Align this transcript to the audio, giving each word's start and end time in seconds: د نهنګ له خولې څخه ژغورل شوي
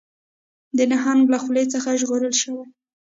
د 0.77 0.79
نهنګ 0.91 1.21
له 1.33 1.37
خولې 1.43 1.65
څخه 1.73 1.89
ژغورل 2.01 2.33
شوي 2.41 2.63